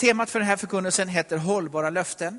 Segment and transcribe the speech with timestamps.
[0.00, 2.38] temat för den här förkunnelsen heter Hållbara löften.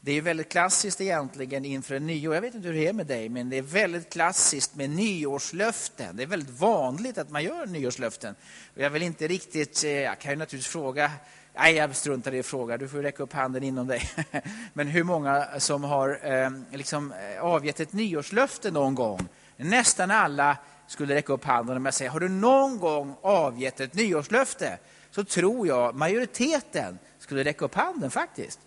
[0.00, 2.34] Det är väldigt klassiskt egentligen inför en nyår.
[2.34, 6.16] Jag vet inte hur det är med dig, men det är väldigt klassiskt med nyårslöften.
[6.16, 8.34] Det är väldigt vanligt att man gör nyårslöften.
[8.74, 11.10] Jag vill inte riktigt, eh, jag kan ju naturligtvis fråga
[11.56, 12.78] Nej, jag struntar i att fråga.
[12.78, 14.02] Du får räcka upp handen inom dig.
[14.72, 19.28] Men hur många som har ehm, liksom, eh, avgett ett nyårslöfte någon gång?
[19.56, 20.56] Nästan alla
[20.86, 24.78] skulle räcka upp handen om jag säger, har du någon gång avgett ett nyårslöfte?
[25.14, 28.60] Så tror jag majoriteten skulle räcka upp handen faktiskt.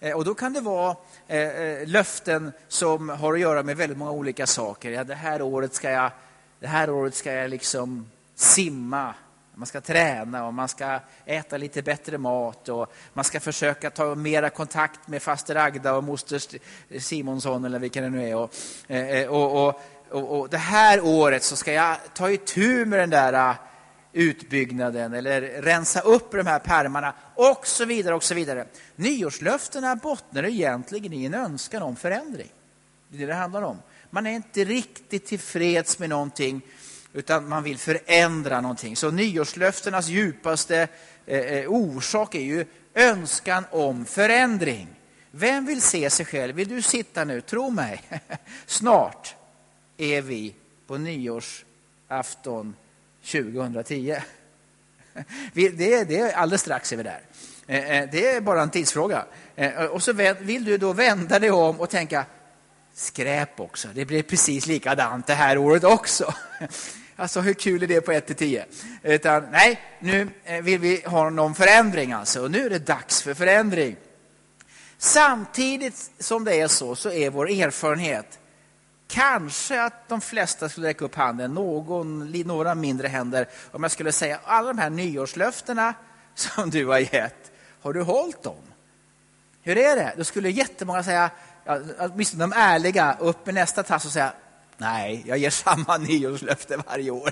[0.00, 3.98] Eh, och då kan det vara eh, eh, löften som har att göra med väldigt
[3.98, 4.90] många olika saker.
[4.90, 6.10] Ja, det här året ska jag,
[6.60, 9.14] det här året ska jag liksom simma
[9.54, 14.14] man ska träna och man ska äta lite bättre mat och man ska försöka ta
[14.14, 16.40] mera kontakt med faster Agda och moster
[17.00, 18.36] Simonsson eller vilka det nu är.
[18.36, 18.54] Och,
[18.90, 23.10] eh, och, och, och, och det här året så ska jag ta itu med den
[23.10, 23.54] där
[24.12, 28.14] utbyggnaden eller rensa upp de här pärmarna och så vidare.
[28.14, 28.66] och så vidare.
[28.96, 32.52] Nyårslöftena bottnar egentligen i en önskan om förändring.
[33.08, 33.78] Det är det det handlar om.
[34.10, 36.62] Man är inte riktigt tillfreds med någonting
[37.12, 38.96] utan man vill förändra någonting.
[38.96, 40.88] Så nyårslöftenas djupaste
[41.26, 44.88] eh, eh orsak är ju önskan om förändring.
[45.30, 46.56] Vem vill se sig själv?
[46.56, 47.40] Vill du sitta nu?
[47.40, 48.02] Tro mig,
[48.66, 49.34] snart
[49.96, 50.54] är vi
[50.86, 52.74] på nyårsafton
[53.24, 54.16] 2010.
[55.52, 57.20] Det är, det är alldeles strax är vi där.
[57.66, 59.24] Eh, eh, det är bara en tidsfråga.
[59.56, 62.24] Eh, och så vill du då vända dig om och tänka
[62.94, 63.88] skräp också.
[63.94, 66.34] Det blir precis likadant det här året också.
[67.16, 68.64] Alltså hur kul är det på 1 till 10?
[69.02, 70.28] Utan nej, nu
[70.62, 72.42] vill vi ha någon förändring alltså.
[72.42, 73.96] Och nu är det dags för förändring.
[74.98, 78.39] Samtidigt som det är så, så är vår erfarenhet
[79.10, 84.12] Kanske att de flesta skulle räcka upp handen, någon, några mindre händer, om jag skulle
[84.12, 85.94] säga alla de här nyårslöftena
[86.34, 88.62] som du har gett, har du hållit dem?
[89.62, 90.14] Hur är det?
[90.16, 91.30] Då skulle jättemånga säga,
[91.98, 94.32] åtminstone de ärliga, upp med nästa tass och säga
[94.76, 97.30] Nej, jag ger samma nyårslöfte varje år.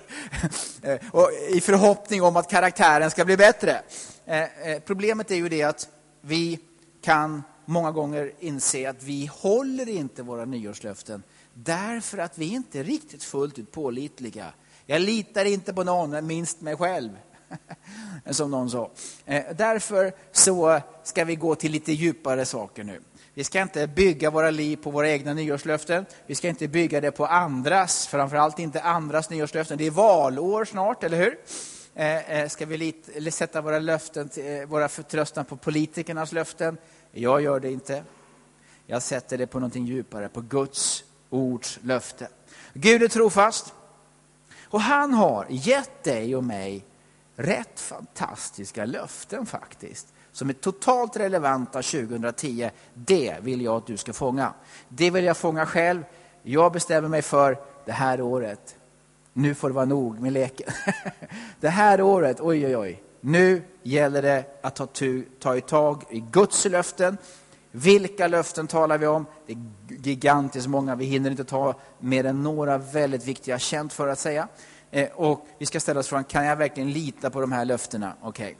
[1.10, 3.82] och I förhoppning om att karaktären ska bli bättre.
[4.26, 5.88] Eh, eh, problemet är ju det att
[6.20, 6.58] vi
[7.02, 11.22] kan många gånger inse att vi håller inte våra nyårslöften
[11.64, 14.52] Därför att vi inte är riktigt fullt ut pålitliga.
[14.86, 17.10] Jag litar inte på någon, minst mig själv.
[18.30, 18.90] Som någon sa.
[19.26, 23.00] Eh, därför så ska vi gå till lite djupare saker nu.
[23.34, 26.06] Vi ska inte bygga våra liv på våra egna nyårslöften.
[26.26, 29.78] Vi ska inte bygga det på andras, framförallt inte andras nyårslöften.
[29.78, 31.38] Det är valår snart, eller hur?
[31.94, 34.30] Eh, eh, ska vi sätta våra, löften,
[34.66, 36.78] våra förtröstan på politikernas löften?
[37.12, 38.04] Jag gör det inte.
[38.86, 42.28] Jag sätter det på någonting djupare, på Guds ords löfte.
[42.72, 43.74] Gud är trofast
[44.64, 46.84] och han har gett dig och mig
[47.36, 52.70] rätt fantastiska löften faktiskt som är totalt relevanta 2010.
[52.94, 54.52] Det vill jag att du ska fånga.
[54.88, 56.02] Det vill jag fånga själv.
[56.42, 58.76] Jag bestämmer mig för det här året.
[59.32, 60.72] Nu får det vara nog med leken.
[61.60, 63.02] Det här året, oj oj oj.
[63.20, 64.86] Nu gäller det att ta,
[65.38, 67.18] ta tag i Guds löften
[67.70, 69.26] vilka löften talar vi om?
[69.46, 69.58] Det är
[69.88, 70.94] gigantiskt många.
[70.94, 74.48] Vi hinner inte ta mer än några väldigt viktiga, känt för att säga.
[74.90, 78.12] Eh, och vi ska ställa oss frågan, kan jag verkligen lita på de här löftena?
[78.22, 78.46] Okej.
[78.46, 78.54] Okay.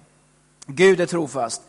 [0.67, 1.63] Gud är trofast.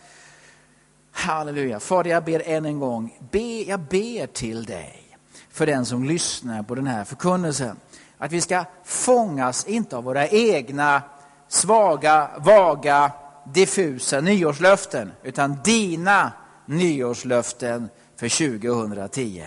[1.11, 1.79] Halleluja.
[1.79, 5.17] Fader, jag ber än en gång, be, jag ber till dig
[5.49, 7.75] för den som lyssnar på den här förkunnelsen.
[8.17, 11.01] Att vi ska fångas, inte av våra egna
[11.47, 13.11] svaga, vaga,
[13.45, 16.31] diffusa nyårslöften, utan dina
[16.69, 19.45] nyårslöften för 2010.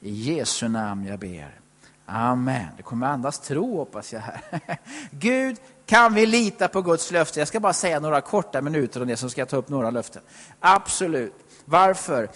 [0.00, 1.60] I Jesu namn jag ber.
[2.06, 2.66] Amen.
[2.76, 4.40] Det kommer andas tro hoppas jag här.
[5.10, 7.38] Gud, kan vi lita på Guds löfte?
[7.38, 9.90] Jag ska bara säga några korta minuter om det, så ska jag ta upp några
[9.90, 10.22] löften.
[10.60, 11.34] Absolut.
[11.64, 12.30] Varför?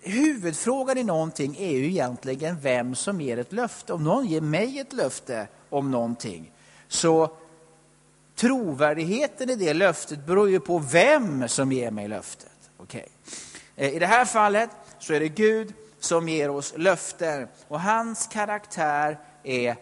[0.00, 3.92] Huvudfrågan i någonting är ju egentligen vem som ger ett löfte.
[3.92, 6.52] Om någon ger mig ett löfte om någonting,
[6.88, 7.36] så
[8.36, 12.50] trovärdigheten i det löftet beror ju på vem som ger mig löftet.
[12.78, 13.02] Okay.
[13.76, 18.26] Eh, I det här fallet så är det Gud som ger oss löften och hans
[18.26, 19.76] karaktär är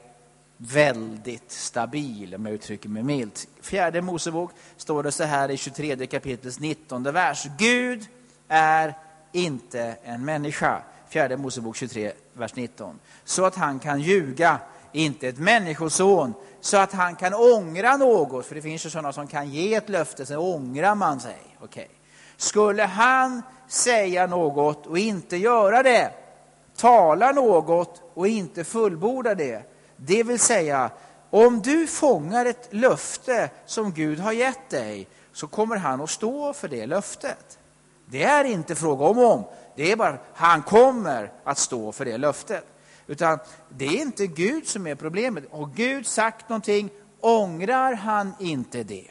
[0.56, 3.48] väldigt stabil, om jag uttrycker mig milt.
[3.60, 7.46] Fjärde Mosebok står det så här i 23 kapitlets 19 vers.
[7.58, 8.06] Gud
[8.48, 8.94] är
[9.32, 10.82] inte en människa.
[11.08, 12.98] Fjärde Mosebok 23, vers 19.
[13.24, 14.58] Så att han kan ljuga,
[14.92, 18.46] inte ett människoson, så att han kan ångra något.
[18.46, 21.38] För det finns ju sådana som kan ge ett löfte, sen ångrar man sig.
[21.60, 21.86] Okay.
[22.37, 26.11] Skulle han säga något och inte göra det,
[26.76, 29.62] tala något och inte fullborda det,
[29.96, 30.90] det vill säga
[31.31, 36.52] om du fångar ett löfte som Gud har gett dig så kommer han att stå
[36.52, 37.58] för det löftet.
[38.06, 39.44] Det är inte fråga om om,
[39.76, 42.64] det är bara han kommer att stå för det löftet.
[43.06, 43.38] Utan
[43.69, 45.44] det är inte Gud som är problemet.
[45.50, 46.90] Har Gud sagt någonting,
[47.20, 49.11] ångrar han inte det.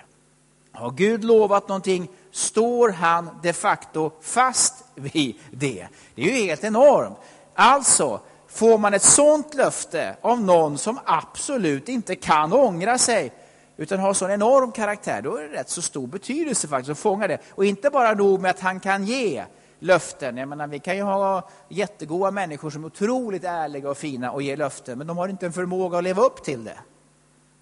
[0.72, 5.88] Har Gud lovat någonting, står han de facto fast vid det.
[6.16, 7.18] Det är ju helt enormt.
[7.54, 13.34] Alltså, får man ett sånt löfte av någon som absolut inte kan ångra sig,
[13.78, 17.28] utan har sån enorm karaktär, då är det rätt så stor betydelse faktiskt att fånga
[17.28, 17.38] det.
[17.50, 19.44] Och inte bara nog med att han kan ge
[19.80, 20.38] löften.
[20.38, 24.42] Jag menar, vi kan ju ha jättegoda människor som är otroligt ärliga och fina och
[24.42, 26.78] ger löften, men de har inte en förmåga att leva upp till det.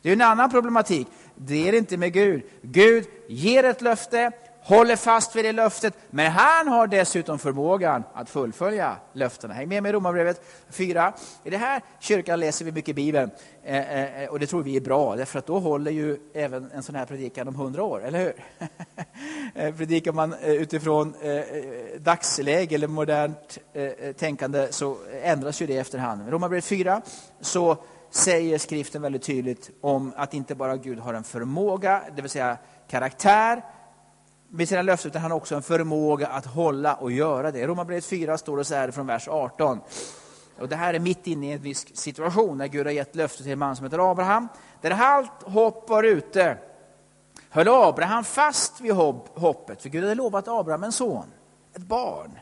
[0.01, 1.07] Det är en annan problematik.
[1.35, 2.43] Det är det inte med Gud.
[2.61, 4.31] Gud ger ett löfte,
[4.61, 9.53] håller fast vid det löftet, men han har dessutom förmågan att fullfölja löftena.
[9.53, 11.13] Häng med mig i Romarbrevet 4.
[11.43, 13.31] I den här kyrkan läser vi mycket Bibeln
[13.63, 16.83] eh, eh, och det tror vi är bra, därför att då håller ju även en
[16.83, 18.33] sån här predikan om hundra år, eller hur?
[19.55, 21.13] Eh, predikar man utifrån
[21.97, 23.57] dagsläge eller modernt
[24.17, 26.29] tänkande så ändras ju det efterhand.
[26.29, 27.01] Romarbrevet 4
[27.41, 27.77] så
[28.09, 32.57] säger skriften väldigt tydligt om att inte bara Gud har en förmåga, det vill säga
[32.87, 33.65] karaktär,
[34.49, 37.59] med sina löften, utan han har också en förmåga att hålla och göra det.
[37.59, 39.79] I Romarbrevet 4 står det så här från vers 18.
[40.59, 43.43] Och det här är mitt inne i en viss situation när Gud har gett löfte
[43.43, 44.47] till en man som heter Abraham.
[44.81, 46.57] Där allt hopp var ute
[47.49, 48.93] höll Abraham fast vid
[49.33, 51.25] hoppet, för Gud hade lovat Abraham en son,
[51.75, 52.39] ett barn.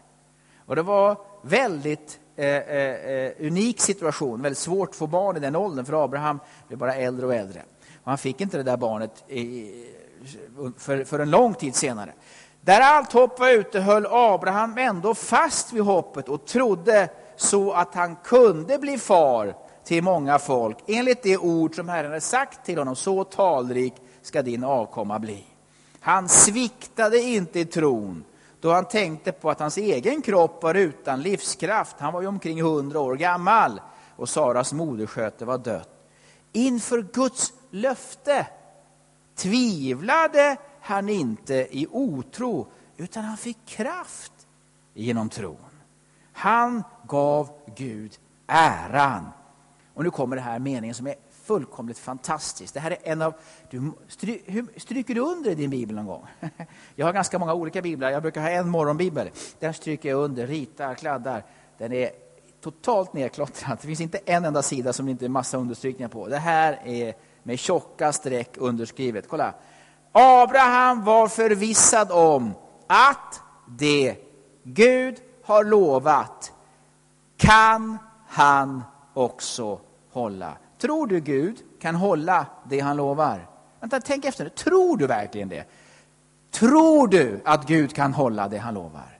[0.65, 5.39] Och det var väldigt Eh, eh, eh, unik situation, väldigt svårt att få barn i
[5.39, 7.61] den åldern, för Abraham blev bara äldre och äldre.
[8.03, 9.71] Och han fick inte det där barnet i,
[10.77, 12.13] för, för en lång tid senare.
[12.61, 17.95] Där allt hopp var ute höll Abraham ändå fast vid hoppet och trodde så att
[17.95, 22.77] han kunde bli far till många folk enligt det ord som Herren hade sagt till
[22.77, 25.43] honom, så talrik ska din avkomma bli.
[25.99, 28.23] Han sviktade inte i tron
[28.61, 31.95] då han tänkte på att hans egen kropp var utan livskraft.
[31.99, 33.81] Han var ju omkring hundra år gammal
[34.15, 35.89] och Saras modersköte var dött.
[36.51, 38.47] Inför Guds löfte
[39.35, 42.67] tvivlade han inte i otro,
[42.97, 44.33] utan han fick kraft
[44.93, 45.57] genom tron.
[46.33, 49.29] Han gav Gud äran.
[49.93, 51.15] Och nu kommer det här meningen som är
[51.47, 52.73] fullkomligt fantastiskt!
[52.73, 53.33] Det här är en av...
[53.69, 56.25] Du, stry, hur, stryker du under i din bibel någon gång?
[56.95, 58.11] Jag har ganska många olika biblar.
[58.11, 59.29] Jag brukar ha en morgonbibel.
[59.59, 61.43] Den stryker jag under, ritar, kladdar.
[61.77, 62.09] Den är
[62.61, 63.77] totalt nedklottrad.
[63.81, 66.27] Det finns inte en enda sida som det inte är massa understrykningar på.
[66.27, 67.13] Det här är
[67.43, 69.27] med tjocka streck underskrivet.
[69.29, 69.53] Kolla.
[70.11, 72.53] Abraham var förvissad om
[72.87, 74.15] att det
[74.63, 76.51] Gud har lovat
[77.37, 77.97] kan
[78.27, 78.83] han
[79.13, 79.79] också
[80.11, 80.57] hålla.
[80.77, 83.47] Tror du Gud kan hålla det han lovar?
[83.79, 84.43] Vänta, tänk efter.
[84.43, 84.49] nu.
[84.49, 85.65] Tror du verkligen det?
[86.51, 89.19] Tror du att Gud kan hålla det han lovar?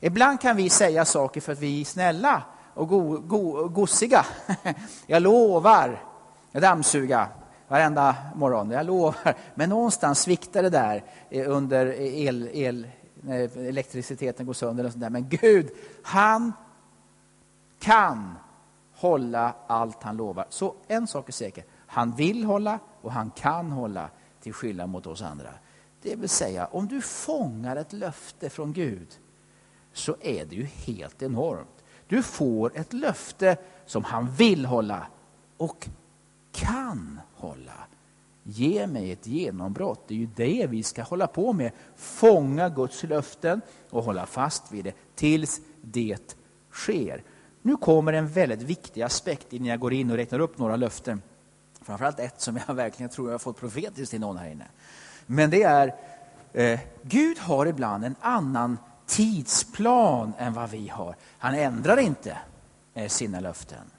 [0.00, 2.42] Ibland kan vi säga saker för att vi är snälla
[2.74, 4.26] och go, go, gossiga.
[5.06, 6.04] Jag lovar.
[6.52, 7.28] Jag dammsuga
[7.68, 9.34] varenda morgon, jag lovar.
[9.54, 11.04] Men någonstans sviktar det där
[11.46, 14.84] under el, el, när elektriciteten går sönder.
[14.84, 15.10] Och sånt där.
[15.10, 15.70] Men Gud,
[16.02, 16.52] han
[17.80, 18.38] kan
[19.00, 20.46] hålla allt han lovar.
[20.48, 24.10] Så en sak är säker, han vill hålla och han kan hålla
[24.40, 25.50] till skillnad mot oss andra.
[26.02, 29.08] Det vill säga, om du fångar ett löfte från Gud
[29.92, 31.84] så är det ju helt enormt.
[32.06, 35.06] Du får ett löfte som han vill hålla
[35.56, 35.88] och
[36.52, 37.86] kan hålla.
[38.42, 40.04] Ge mig ett genombrott.
[40.08, 41.72] Det är ju det vi ska hålla på med.
[41.96, 46.36] Fånga Guds löften och hålla fast vid det tills det
[46.70, 47.22] sker.
[47.62, 51.22] Nu kommer en väldigt viktig aspekt innan jag går in och räknar upp några löften.
[51.82, 54.66] Framförallt ett som jag verkligen tror jag har fått profetiskt till någon här inne.
[55.26, 55.94] Men det är,
[56.52, 61.16] eh, Gud har ibland en annan tidsplan än vad vi har.
[61.38, 62.38] Han ändrar inte
[62.94, 63.90] eh, sina löften.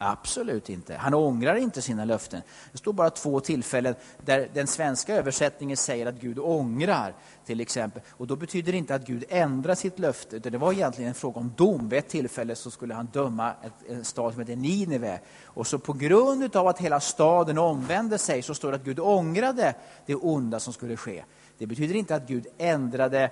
[0.00, 0.94] Absolut inte.
[0.94, 2.42] Han ångrar inte sina löften.
[2.72, 7.14] Det står bara två tillfällen där den svenska översättningen säger att Gud ångrar.
[7.46, 8.02] till exempel.
[8.10, 10.38] Och Då betyder det inte att Gud ändrar sitt löfte.
[10.38, 11.88] Det var egentligen en fråga om dom.
[11.88, 13.52] Vid ett tillfälle så skulle han döma
[13.88, 15.20] en stad som heter Nineve.
[15.44, 19.00] Och så på grund av att hela staden omvände sig så står det att Gud
[19.00, 19.74] ångrade
[20.06, 21.24] det onda som skulle ske.
[21.58, 23.30] Det betyder inte att Gud ändrade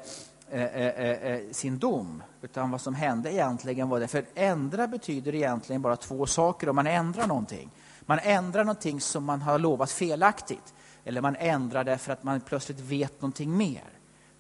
[0.51, 1.16] eh, eh, eh
[1.57, 2.23] sin dom.
[2.43, 6.77] Utan vad som hände egentligen var det, för ändra betyder egentligen bara två saker om
[6.77, 7.71] man ändrar någonting.
[8.01, 10.75] Man ändrar någonting som man har lovat felaktigt.
[11.05, 13.85] Eller man ändrar det för att man plötsligt vet någonting mer.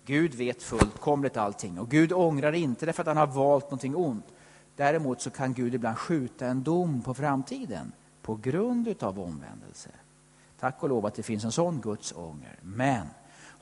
[0.04, 3.96] Gud vet fullkomligt allting och Gud ångrar inte det för att han har valt någonting
[3.96, 4.26] ont.
[4.76, 7.92] Däremot så kan Gud ibland skjuta en dom på framtiden
[8.22, 9.90] på grund av omvändelse.
[10.60, 12.58] Tack och lov att det finns en sån Guds ånger.
[12.62, 13.06] Men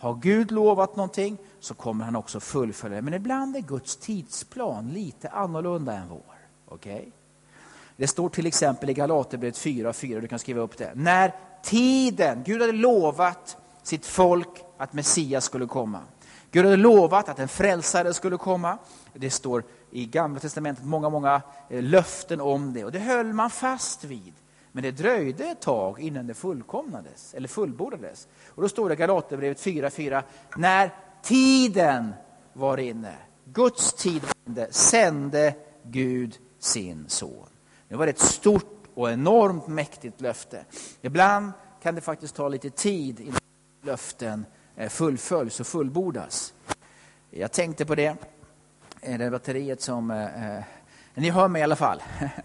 [0.05, 3.03] har Gud lovat någonting så kommer han också fullfölja det.
[3.03, 6.35] Men ibland är Guds tidsplan lite annorlunda än vår.
[6.69, 7.05] Okay?
[7.97, 10.21] Det står till exempel i Galaterbrevet 4.4.
[10.21, 10.93] du kan skriva upp det.
[10.95, 11.33] När
[11.63, 16.01] tiden, Gud hade lovat sitt folk att Messias skulle komma.
[16.51, 18.79] Gud hade lovat att en frälsare skulle komma.
[19.13, 23.51] Det står i Gamla Testamentet många, många eh, löften om det och det höll man
[23.51, 24.33] fast vid.
[24.77, 28.29] Men det dröjde ett tag innan det fullkomnades, eller fullbordades.
[28.49, 30.23] Och då står det i Galaterbrevet 4.4,
[30.57, 30.91] när
[31.23, 32.15] tiden
[32.53, 33.15] var inne,
[33.45, 37.47] Guds tid var inne, sände Gud sin son.
[37.89, 40.65] Det var ett stort och enormt mäktigt löfte.
[41.03, 41.53] Ibland
[41.83, 43.41] kan det faktiskt ta lite tid innan
[43.83, 46.55] löften eh, fullföljs och fullbordas.
[47.31, 48.17] Jag tänkte på det,
[49.01, 50.11] eh, det batteriet som...
[50.11, 50.65] Eh, eh,
[51.15, 52.03] ni hör mig i alla fall.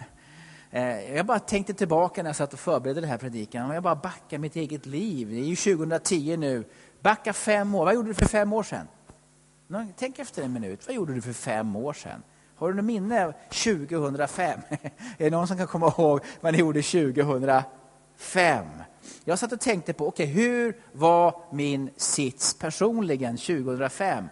[0.72, 3.66] Eh, jag bara tänkte tillbaka när jag satt och förberedde den här predikan.
[3.66, 5.30] Om jag bara backar mitt eget liv.
[5.30, 6.64] Det är ju 2010 nu.
[7.02, 7.86] Backa fem år.
[7.86, 8.88] Vad gjorde du för fem år sedan?
[9.96, 10.88] Tänk efter en minut.
[10.88, 12.24] Vad gjorde du för fem år sedan?
[12.56, 14.60] Har du något minne av 2005?
[14.70, 18.66] är det någon som kan komma ihåg vad ni gjorde 2005?
[19.24, 24.30] Jag satt och tänkte på, okej, okay, hur var min sits personligen 2005?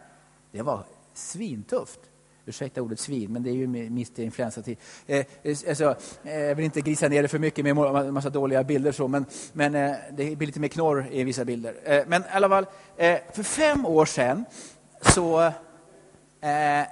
[0.51, 1.99] Det var svintufft.
[2.47, 4.77] Ursäkta ordet svin, men det är ju mitt i influensatid.
[5.07, 8.63] Eh, alltså, eh, jag vill inte grisa ner det för mycket med en massa dåliga
[8.63, 11.75] bilder, så, men, men eh, det blir lite mer knorr i vissa bilder.
[11.83, 12.65] Eh, men i alla fall,
[12.97, 14.45] eh, för fem år sedan
[15.01, 16.87] så eh,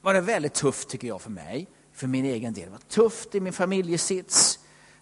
[0.00, 2.64] var det väldigt tufft, tycker jag, för mig, för min egen del.
[2.64, 4.58] Det var tufft i min familjesits,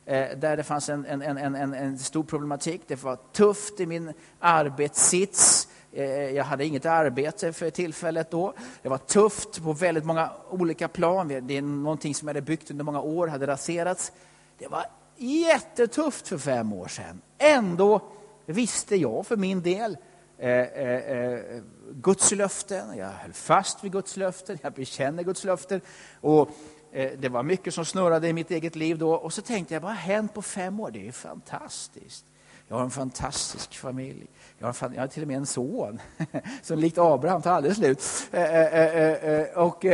[0.06, 2.82] eh, där det fanns en, en, en, en, en stor problematik.
[2.86, 5.68] Det var tufft i min arbetssits.
[5.96, 8.54] Eh, jag hade inget arbete för tillfället då.
[8.82, 11.28] Det var tufft på väldigt många olika plan.
[11.28, 14.12] Det är någonting som jag hade byggt under många år, hade raserats.
[14.58, 14.84] Det var
[15.16, 17.20] jättetufft för fem år sedan.
[17.38, 18.00] Ändå
[18.46, 19.96] visste jag för min del
[20.38, 21.40] eh, eh, eh
[21.92, 25.80] Guds löften, jag höll fast vid Guds löften, jag bekänner Guds löften.
[26.20, 26.48] Och,
[26.92, 29.14] eh, det var mycket som snurrade i mitt eget liv då.
[29.14, 30.90] Och så tänkte jag, vad har hänt på fem år?
[30.90, 32.24] Det är ju fantastiskt.
[32.74, 34.26] Jag har en fantastisk familj.
[34.58, 36.00] Jag har, jag har till och med en son
[36.62, 38.02] som likt Abraham tar aldrig slut.
[38.32, 39.84] Eh, eh, eh, och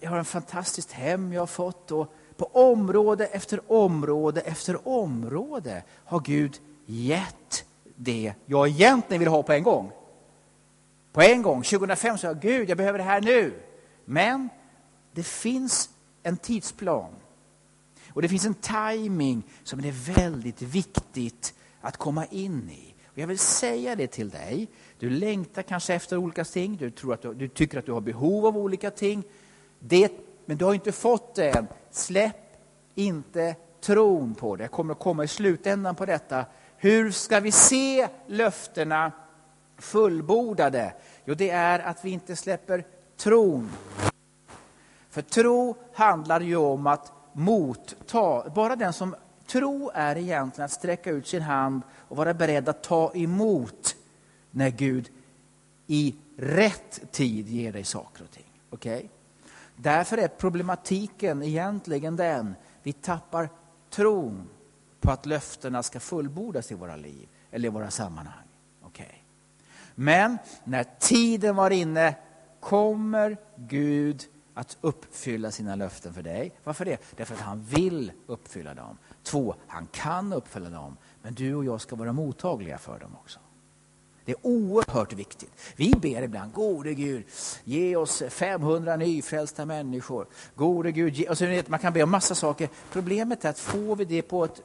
[0.00, 1.90] jag har en fantastiskt hem jag har fått.
[1.90, 7.64] Och på område efter område efter område har Gud gett
[7.96, 9.92] det jag egentligen vill ha på en gång
[11.12, 11.62] på en gång.
[11.62, 13.54] 2005 sa jag, Gud, jag behöver det här nu.
[14.04, 14.48] Men
[15.12, 15.90] det finns
[16.22, 17.10] en tidsplan.
[18.18, 22.94] Och det finns en timing som det är väldigt viktigt att komma in i.
[23.06, 24.68] Och jag vill säga det till dig.
[24.98, 28.00] Du längtar kanske efter olika ting, du, tror att du, du tycker att du har
[28.00, 29.22] behov av olika ting.
[29.78, 30.12] Det,
[30.46, 31.66] men du har inte fått det än.
[31.90, 32.36] Släpp
[32.94, 34.64] inte tron på det.
[34.64, 36.44] Jag kommer att komma i slutändan på detta.
[36.76, 39.12] Hur ska vi se löftena
[39.78, 40.94] fullbordade?
[41.24, 43.70] Jo, det är att vi inte släpper tron.
[45.10, 48.50] För tro handlar ju om att motta.
[48.54, 49.14] Bara den som
[49.46, 53.96] tro är egentligen att sträcka ut sin hand och vara beredd att ta emot
[54.50, 55.10] när Gud
[55.86, 58.52] i rätt tid ger dig saker och ting.
[58.70, 59.08] Okay?
[59.76, 63.48] Därför är problematiken egentligen den, vi tappar
[63.90, 64.48] tron
[65.00, 68.48] på att löftena ska fullbordas i våra liv eller i våra sammanhang.
[70.00, 72.14] Men när tiden var inne
[72.60, 74.24] kommer Gud
[74.58, 76.52] att uppfylla sina löften för dig.
[76.64, 77.00] Varför det?
[77.16, 78.98] Därför att han vill uppfylla dem.
[79.22, 80.96] Två, han kan uppfylla dem.
[81.22, 83.38] Men du och jag ska vara mottagliga för dem också.
[84.24, 85.52] Det är oerhört viktigt.
[85.76, 87.24] Vi ber ibland, gode Gud,
[87.64, 90.26] ge oss 500 nyfrälsta människor.
[90.54, 91.26] Gode Gud, ge...
[91.26, 92.68] Alltså, och så, man kan be om massa saker.
[92.92, 94.62] Problemet är att får vi det på ett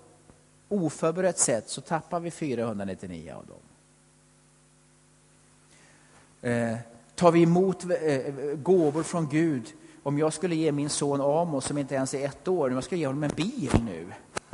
[0.70, 3.58] oförberett sätt så tappar vi 499 av dem.
[6.52, 6.78] Eh,
[7.16, 9.74] tar vi emot eh, eh gåvor från Gud?
[10.03, 12.83] Om jag skulle ge min son Amos, som inte ens är ett år, om jag
[12.83, 14.07] skulle ge honom en bil nu.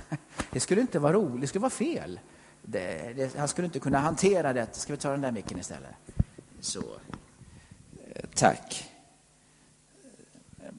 [0.52, 2.20] Det skulle inte vara roligt, det skulle vara fel.
[2.62, 4.68] Det, det, han skulle inte kunna hantera det.
[4.72, 5.90] Ska vi ta den där micken istället?
[6.60, 6.80] Så.
[6.80, 8.92] Eh, tack.
[10.58, 10.72] Eh,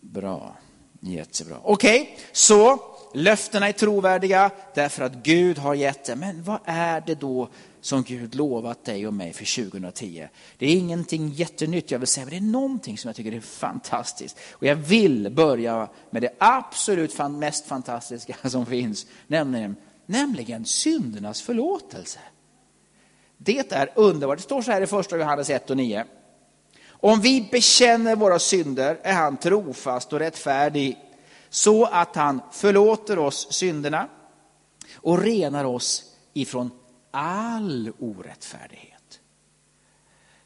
[0.00, 0.56] bra.
[1.00, 1.56] Jättebra.
[1.62, 2.80] Okej, okay, så
[3.14, 6.16] löftena är trovärdiga därför att Gud har gett det.
[6.16, 7.48] Men vad är det då
[7.80, 10.28] som Gud lovat dig och mig för 2010.
[10.58, 13.40] Det är ingenting jättenytt jag vill säga, men det är någonting som jag tycker är
[13.40, 14.38] fantastiskt.
[14.50, 22.18] Och jag vill börja med det absolut mest fantastiska som finns, nämligen, nämligen syndernas förlåtelse.
[23.36, 24.38] Det är underbart.
[24.38, 26.04] Det står så här i första Johannes 1 och 9.
[26.88, 30.98] Om vi bekänner våra synder är han trofast och rättfärdig
[31.50, 34.08] så att han förlåter oss synderna
[34.94, 36.70] och renar oss ifrån
[37.10, 39.20] all orättfärdighet.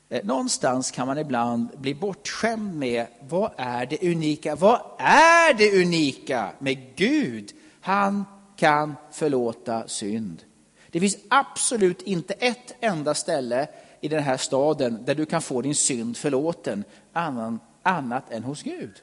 [0.09, 4.57] Eh, någonstans kan man ibland bli bortskämd med vad är det unika?
[4.57, 7.53] Vad är det unika med Gud?
[7.81, 8.25] Han
[8.57, 10.43] kan förlåta synd.
[10.91, 13.69] Det finns absolut inte ett enda ställe
[14.01, 18.63] i den här staden där du kan få din synd förlåten annan, annat än hos
[18.63, 19.03] Gud.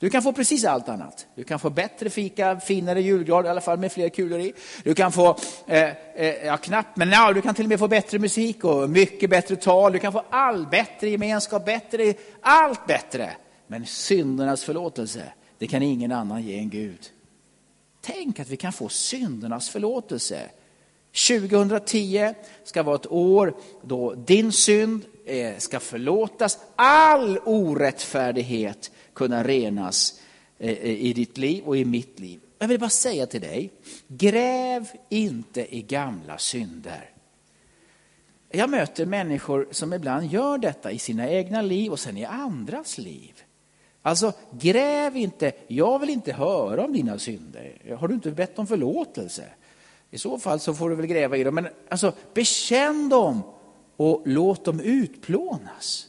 [0.00, 1.26] Du kan få precis allt annat.
[1.34, 4.52] Du kan få bättre fika, finare julgrad, i alla fall med fler kulor i.
[4.84, 7.88] Du kan få, eh, eh, ja knappt, men no, du kan till och med få
[7.88, 9.92] bättre musik och mycket bättre tal.
[9.92, 13.30] Du kan få all bättre gemenskap, bättre, allt bättre.
[13.66, 15.22] Men syndernas förlåtelse,
[15.58, 17.00] det kan ingen annan ge än Gud.
[18.00, 20.50] Tänk att vi kan få syndernas förlåtelse.
[21.28, 30.20] 2010 ska vara ett år då din synd eh, ska förlåtas, all orättfärdighet kunna renas
[30.58, 32.40] eh, eh, i ditt liv och i mitt liv.
[32.58, 33.70] Jag vill bara säga till dig,
[34.08, 37.10] gräv inte i gamla synder.
[38.50, 42.98] Jag möter människor som ibland gör detta i sina egna liv och sen i andras
[42.98, 43.42] liv.
[44.02, 45.52] Alltså, gräv inte.
[45.66, 47.96] Jag vill inte höra om dina synder.
[47.98, 49.44] Har du inte bett om förlåtelse?
[50.10, 51.54] I så fall så får du väl gräva i dem.
[51.54, 53.42] Men alltså, bekänn dem
[53.96, 56.06] och låt dem utplånas.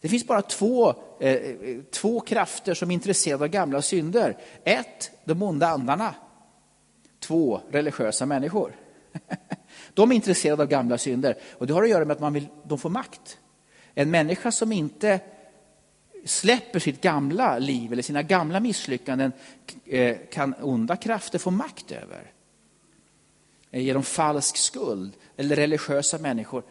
[0.00, 4.38] Det finns bara två, Eh, eh, två krafter som är intresserade av gamla synder.
[4.64, 6.14] Ett, de onda andarna.
[7.20, 8.76] Två, religiösa människor.
[9.94, 11.38] De är intresserade av gamla synder.
[11.58, 13.38] Och det har att göra med att man vill, de får makt.
[13.94, 15.20] En människa som inte
[16.24, 19.32] släpper sitt gamla liv eller sina gamla misslyckanden
[19.84, 22.32] eh, kan onda krafter få makt över.
[23.70, 26.62] Eh, genom falsk skuld eller religiösa människor.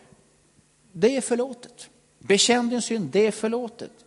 [0.91, 1.89] Det är förlåtet.
[2.19, 4.04] Bekänn din synd, det är förlåtet.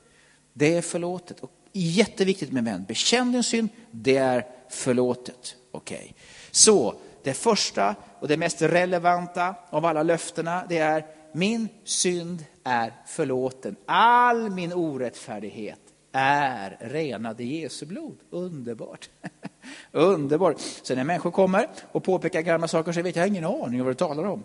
[0.59, 1.41] Det är förlåtet.
[1.41, 2.85] Och jätteviktigt med vän.
[2.89, 5.57] bekänn din synd, det är förlåtet.
[5.71, 5.97] Okej.
[5.97, 6.13] Okay.
[6.51, 12.93] Så det första och det mest relevanta av alla löftena, det är min synd är
[13.07, 13.77] förlåten.
[13.87, 15.81] All min orättfärdighet
[16.13, 18.17] är renad i Jesu blod.
[18.31, 19.11] Underbart.
[19.93, 20.61] Underbart.
[20.83, 23.91] Så när människor kommer och påpekar gamla saker så vet jag ingen aning om vad
[23.91, 24.45] du talar om.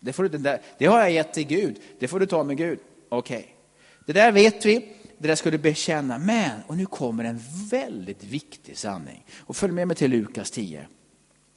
[0.00, 1.80] Det, får du, det har jag gett till Gud.
[1.98, 2.78] Det får du ta med Gud.
[3.08, 3.38] Okej.
[3.38, 3.50] Okay.
[4.06, 4.96] Det där vet vi.
[5.22, 6.18] Det där ska du bekänna.
[6.18, 9.24] Men, och nu kommer en väldigt viktig sanning.
[9.38, 10.86] Och följ med mig till Lukas 10.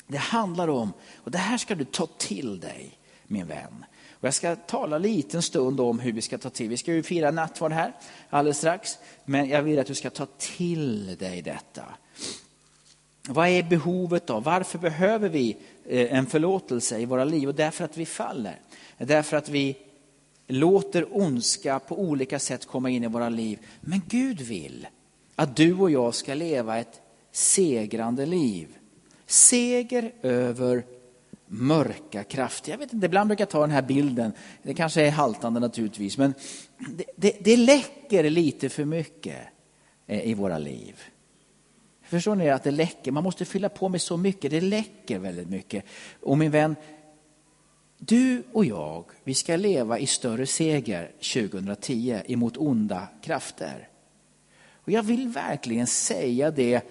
[0.07, 3.85] Det handlar om, och det här ska du ta till dig min vän.
[4.11, 6.69] Och jag ska tala lite en stund om hur vi ska ta till.
[6.69, 7.93] Vi ska ju fira nattvard här
[8.29, 8.97] alldeles strax.
[9.25, 11.83] Men jag vill att du ska ta till dig detta.
[13.27, 14.43] Vad är behovet av?
[14.43, 17.49] Varför behöver vi eh, en förlåtelse i våra liv?
[17.49, 18.59] Och därför att vi faller.
[18.97, 19.77] Därför att vi
[20.53, 23.59] låter ondska på olika sätt komma in i våra liv.
[23.81, 24.87] Men Gud vill
[25.35, 28.67] att du och jag ska leva ett segrande liv.
[29.25, 30.85] Seger över
[31.47, 32.71] mörka krafter.
[32.71, 34.31] Jag vet inte, ibland brukar jag ta den här bilden,
[34.63, 36.33] det kanske är haltande naturligtvis, men
[36.77, 39.37] det, det, det läcker lite för mycket
[40.07, 41.01] eh, i våra liv.
[42.03, 43.11] Förstår ni att det läcker?
[43.11, 45.85] Man måste fylla på med så mycket, det läcker väldigt mycket.
[46.21, 46.75] Och min vän,
[48.05, 53.87] du och jag, vi ska leva i större seger 2010 emot onda krafter.
[54.73, 56.81] Och jag vill verkligen säga det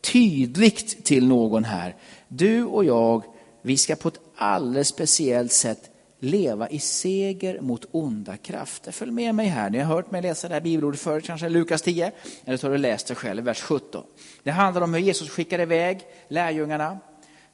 [0.00, 1.96] tydligt till någon här.
[2.28, 3.24] Du och jag,
[3.62, 8.92] vi ska på ett alldeles speciellt sätt leva i seger mot onda krafter.
[8.92, 11.82] Följ med mig här, ni har hört mig läsa det här bibelordet förut, kanske Lukas
[11.82, 12.12] 10,
[12.44, 14.04] eller så har du läst det själv, vers 17.
[14.42, 16.98] Det handlar om hur Jesus skickar iväg lärjungarna,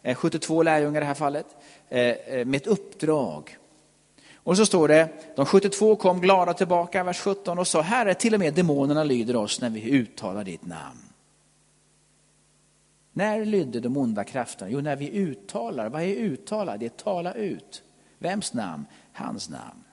[0.02, 1.46] eh, 72 lärjungar i det här fallet,
[1.88, 3.58] Eh, eh, med ett uppdrag.
[4.34, 8.34] Och så står det, de 72 kom glada tillbaka, vers 17, och sa, Herre, till
[8.34, 11.00] och med demonerna lyder oss när vi uttalar ditt namn.
[13.12, 14.70] När lydde de onda krafterna?
[14.70, 15.88] Jo, när vi uttalar.
[15.88, 16.76] Vad är uttala?
[16.76, 17.82] Det är tala ut.
[18.18, 18.84] Vems namn?
[19.12, 19.84] Hans namn.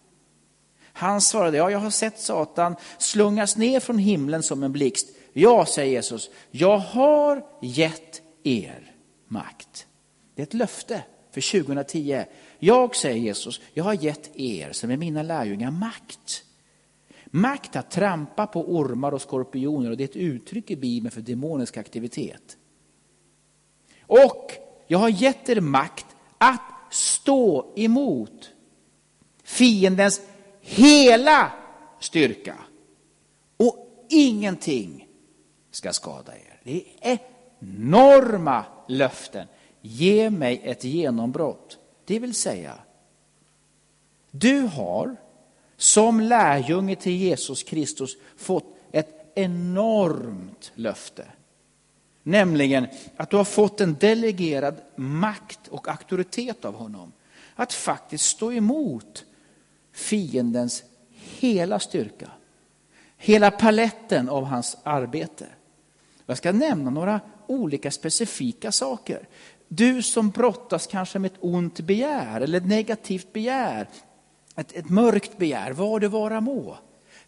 [0.93, 5.07] Han svarade, ja, jag har sett Satan slungas ner från himlen som en blixt.
[5.33, 8.91] Ja, säger Jesus, jag har gett er
[9.27, 9.87] makt.
[10.35, 12.25] Det är ett löfte för 2010.
[12.59, 16.43] Jag, säger Jesus, jag har gett er som är mina lärjungar makt.
[17.25, 21.21] Makt att trampa på ormar och skorpioner och det är ett uttryck i Bibeln för
[21.21, 22.57] demonisk aktivitet.
[24.01, 24.51] Och
[24.87, 26.05] jag har gett er makt
[26.37, 28.49] att stå emot
[29.43, 30.21] fiendens
[30.61, 31.51] hela
[31.99, 32.55] styrka.
[33.57, 35.07] Och ingenting
[35.71, 36.59] ska skada er.
[36.63, 37.19] Det är
[37.59, 39.47] enorma löften.
[39.81, 41.77] Ge mig ett genombrott.
[42.05, 42.73] Det vill säga,
[44.31, 45.15] du har
[45.77, 51.25] som lärjunge till Jesus Kristus fått ett enormt löfte.
[52.23, 57.11] Nämligen att du har fått en delegerad makt och auktoritet av honom.
[57.55, 59.25] att faktiskt stå emot
[59.91, 60.83] fiendens
[61.39, 62.31] hela styrka.
[63.17, 65.45] Hela paletten av hans arbete.
[66.25, 69.27] Jag ska nämna några olika specifika saker.
[69.73, 73.87] Du som brottas kanske med ett ont begär eller ett negativt begär,
[74.55, 76.77] ett, ett mörkt begär, vad det vara må.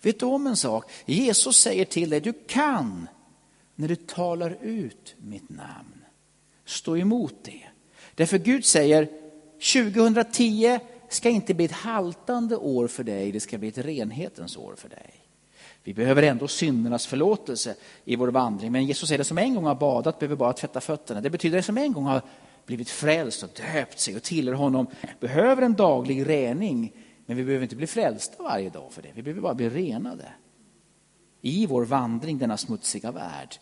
[0.02, 0.92] Vet du om en sak?
[1.06, 3.08] Jesus säger till dig, du kan
[3.76, 6.06] när du talar ut mitt namn.
[6.66, 7.64] Stå emot det.
[8.16, 9.10] Därför Gud säger,
[9.74, 10.80] 2010
[11.10, 14.90] ska inte bli ett haltande år för dig, det ska bli ett renhetens år för
[14.90, 15.23] dig.
[15.84, 18.72] Vi behöver ändå syndernas förlåtelse i vår vandring.
[18.72, 21.22] Men Jesus säger det som en gång har badat behöver bara tvätta fötterna.
[21.22, 22.22] Det betyder det som en gång har
[22.66, 24.88] blivit frälst och döpt sig och tillhör honom
[25.20, 26.94] behöver en daglig rening.
[27.26, 29.10] Men vi behöver inte bli frälsta varje dag för det.
[29.14, 30.26] Vi behöver bara bli renade
[31.42, 33.56] i vår vandring denna smutsiga värld.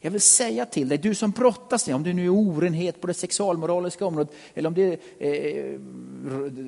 [0.00, 3.06] Jag vill säga till dig, du som brottas med, om det nu är orenhet på
[3.06, 5.80] det sexualmoraliska området eller om det är eh,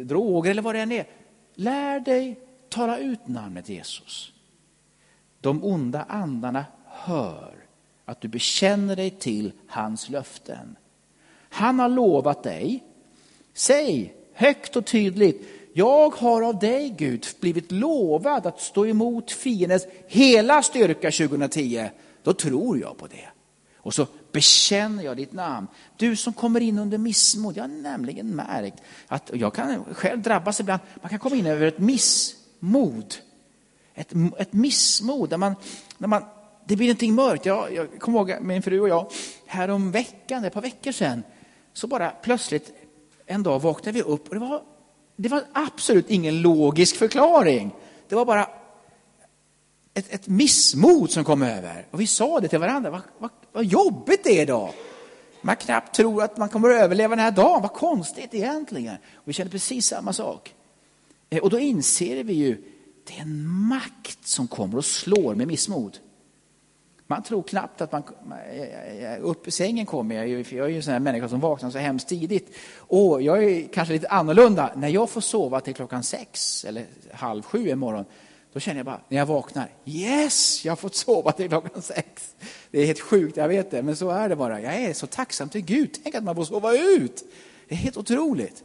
[0.05, 1.07] droger eller vad det än är.
[1.55, 4.33] Lär dig tala ut namnet Jesus.
[5.40, 7.55] De onda andarna hör
[8.05, 10.76] att du bekänner dig till hans löften.
[11.48, 12.85] Han har lovat dig,
[13.55, 19.87] säg högt och tydligt, jag har av dig Gud blivit lovad att stå emot fiendens
[20.07, 21.90] hela styrka 2010.
[22.22, 23.29] Då tror jag på det.
[23.76, 25.66] Och så bekänner jag ditt namn.
[25.96, 30.61] Du som kommer in under missmod, jag har nämligen märkt att, jag kan själv drabbas
[30.61, 33.14] ibland, man kan komma in över ett missmod
[34.00, 35.30] ett, ett missmod.
[35.30, 35.54] Där man,
[35.98, 36.24] när man,
[36.64, 37.46] det blir någonting mörkt.
[37.46, 39.10] Jag, jag kommer ihåg min fru och jag,
[39.46, 41.22] härom veckan, ett par veckor sedan,
[41.72, 42.72] så bara plötsligt
[43.26, 44.62] en dag vaknade vi upp och det var,
[45.16, 47.70] det var absolut ingen logisk förklaring.
[48.08, 48.48] Det var bara
[49.94, 51.86] ett, ett missmod som kom över.
[51.90, 54.72] Och vi sa det till varandra, vad, vad, vad jobbigt det är idag.
[55.42, 58.96] Man knappt tror att man kommer att överleva den här dagen, vad konstigt egentligen.
[59.14, 60.54] Och vi känner precis samma sak.
[61.30, 62.62] Eh, och då inser vi ju
[63.04, 65.98] det är en makt som kommer och slår med missmod.
[67.06, 68.02] Man tror knappt att man...
[69.20, 71.40] Upp i sängen kommer jag ju, för jag är ju en sån här människa som
[71.40, 72.56] vaknar så hemskt tidigt.
[72.76, 74.72] Och jag är kanske lite annorlunda.
[74.76, 78.04] När jag får sova till klockan sex eller halv sju en morgon,
[78.52, 82.34] då känner jag bara, när jag vaknar, yes, jag har fått sova till klockan sex.
[82.70, 84.60] Det är helt sjukt, jag vet det, men så är det bara.
[84.60, 85.98] Jag är så tacksam till Gud.
[86.02, 87.24] Tänk att man får sova ut.
[87.68, 88.64] Det är helt otroligt.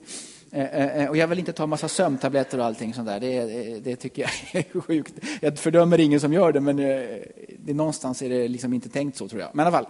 [0.56, 3.20] Eh, eh, eh, och jag vill inte ta en massa sömntabletter och allting sånt där.
[3.20, 4.32] Det, det, det, tycker jag
[4.74, 5.13] är sjukt.
[5.41, 9.28] Jag fördömer ingen som gör det, men det, någonstans är det liksom inte tänkt så
[9.28, 9.50] tror jag.
[9.54, 9.88] Men i alla fall.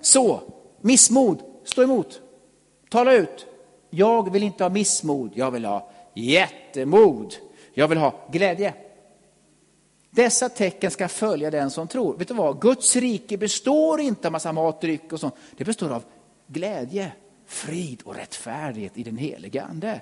[0.00, 0.40] Så,
[0.80, 2.20] missmod, stå emot.
[2.90, 3.46] Tala ut.
[3.90, 7.34] Jag vill inte ha missmod, jag vill ha jättemod.
[7.74, 8.74] Jag vill ha glädje.
[10.10, 12.16] Dessa tecken ska följa den som tror.
[12.16, 12.60] Vet du vad?
[12.60, 15.34] Guds rike består inte av massa mat, dryck och sånt.
[15.56, 16.02] Det består av
[16.46, 17.12] glädje,
[17.54, 20.00] frid och rättfärdighet i den helige Ande.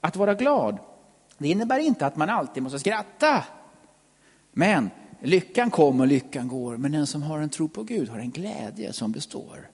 [0.00, 0.78] Att vara glad,
[1.38, 3.44] det innebär inte att man alltid måste skratta.
[4.52, 4.90] Men
[5.22, 8.30] lyckan kommer och lyckan går, men den som har en tro på Gud har en
[8.30, 9.70] glädje som består.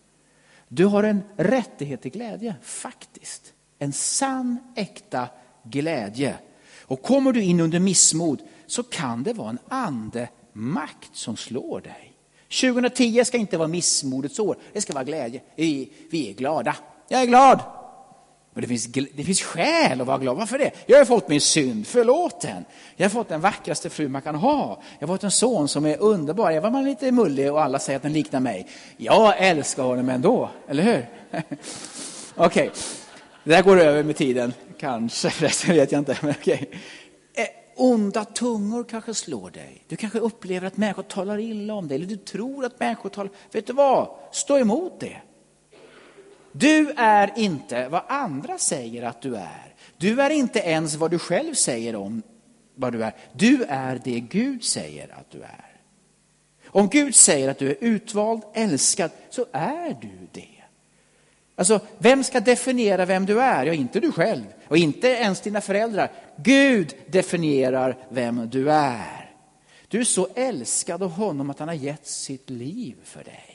[0.69, 3.53] Du har en rättighet till glädje, faktiskt.
[3.79, 5.29] En sann, äkta
[5.63, 6.39] glädje.
[6.83, 12.11] Och kommer du in under missmod så kan det vara en andemakt som slår dig.
[12.61, 15.41] 2010 ska inte vara missmodets år, det ska vara glädje.
[15.57, 16.77] Vi är glada.
[17.09, 17.61] Jag är glad.
[18.55, 20.37] Men det finns, det finns skäl att vara glad.
[20.37, 20.71] Varför det?
[20.87, 22.64] Jag har fått min synd förlåten.
[22.97, 24.83] Jag har fått den vackraste fru man kan ha.
[24.99, 26.51] Jag har fått en son som är underbar.
[26.51, 28.67] även om han är lite mullig och alla säger att den liknar mig.
[28.97, 31.07] Jag älskar honom ändå, eller hur?
[32.35, 32.71] Okej, okay.
[33.45, 34.53] det där går över med tiden.
[34.79, 36.19] Kanske, förresten vet jag inte.
[36.21, 36.67] Men okay.
[37.35, 39.85] Eh, onda tungor kanske slår dig.
[39.88, 41.95] Du kanske upplever att människor talar illa om dig.
[41.97, 43.33] Eller du tror att människor talar...
[43.53, 44.09] Vet du vad?
[44.33, 45.17] Stå emot det.
[46.57, 49.75] Du är inte vad andra säger att du är.
[49.97, 52.23] Du är inte ens vad du själv säger om
[52.75, 53.14] vad du är.
[53.33, 55.81] Du är det Gud säger att du är.
[56.67, 60.49] Om Gud säger att du är utvald, älskad, så är du det.
[61.57, 63.67] Alltså, vem ska definiera vem du är?
[63.67, 66.11] Ja, inte du själv och inte ens dina föräldrar.
[66.37, 69.31] Gud definierar vem du är.
[69.88, 73.54] Du är så älskad av honom att han har gett sitt liv för dig.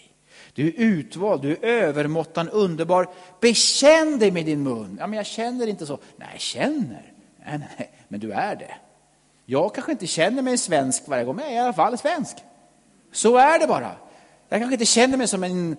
[0.60, 3.08] Du är utvald, du är övermåttan underbar.
[3.40, 4.98] Bekänn dig med din mun.
[5.00, 6.00] Ja, men jag känner inte så.
[6.18, 7.14] Nej, känner.
[7.46, 8.76] Nej, nej, nej, men du är det.
[9.46, 12.38] Jag kanske inte känner mig svensk varje gång, men jag är i alla fall svensk.
[13.12, 13.92] Så är det bara.
[14.50, 15.78] Jag kanske inte känner mig som en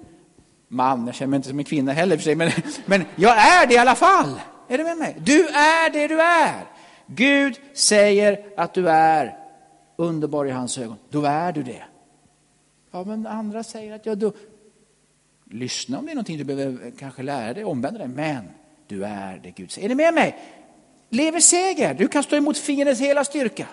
[0.69, 2.51] man, jag känner mig inte som en kvinna heller för sig, men,
[2.87, 4.41] men jag är det i alla fall.
[4.69, 5.17] Är du med mig?
[5.19, 6.65] Du är det du är.
[7.07, 9.37] Gud säger att du är
[9.97, 10.97] underbar i hans ögon.
[11.11, 11.83] Då är du det.
[12.91, 14.33] Ja, men andra säger att jag är dum.
[15.51, 18.09] Lyssna om det är någonting du behöver kanske lära dig, omvända dig.
[18.09, 18.45] Men
[18.87, 19.85] du är det Gud säger.
[19.85, 20.39] Är ni med mig?
[21.09, 23.69] Lever seger, du kan stå emot fiendens hela styrka.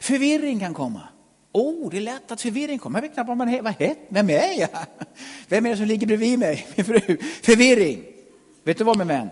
[0.00, 1.08] Förvirring kan komma.
[1.52, 2.98] Oh, det är lätt att förvirring kommer.
[2.98, 3.62] Jag vet knappt vad man är.
[3.62, 4.68] Vad är Vem är jag?
[5.48, 6.66] Vem är det som ligger bredvid mig?
[6.76, 7.16] Min fru.
[7.42, 8.04] Förvirring.
[8.64, 9.28] Vet du vad min vän?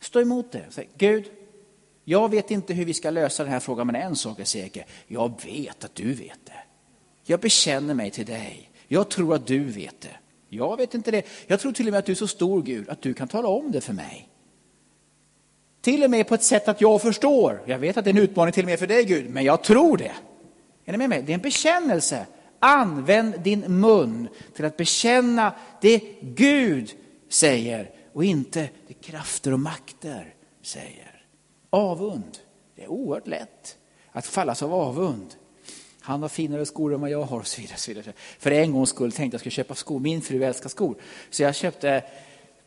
[0.00, 0.64] Stå emot det.
[0.70, 1.30] Säg, Gud,
[2.04, 4.86] jag vet inte hur vi ska lösa den här frågan, men en sak är säker.
[5.06, 6.62] Jag vet att du vet det.
[7.24, 8.70] Jag bekänner mig till dig.
[8.92, 10.16] Jag tror att du vet det.
[10.48, 11.26] Jag vet inte det.
[11.46, 13.48] Jag tror till och med att du är så stor Gud att du kan tala
[13.48, 14.28] om det för mig.
[15.80, 17.62] Till och med på ett sätt att jag förstår.
[17.66, 19.62] Jag vet att det är en utmaning till och med för dig Gud, men jag
[19.62, 20.12] tror det.
[20.84, 21.22] Är ni med mig?
[21.22, 22.26] Det är en bekännelse.
[22.58, 26.90] Använd din mun till att bekänna det Gud
[27.28, 31.24] säger och inte det krafter och makter säger.
[31.70, 32.38] Avund.
[32.76, 33.76] Det är oerhört lätt
[34.12, 35.34] att fallas av avund.
[36.02, 37.76] Han har finare skor än vad jag har och så vidare.
[37.76, 38.12] Så vidare.
[38.38, 40.00] För en gångs skull tänkte jag skulle köpa skor.
[40.00, 40.96] Min fru älskar skor.
[41.30, 42.02] Så jag köpte